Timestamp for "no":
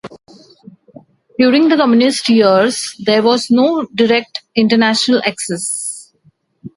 3.51-3.85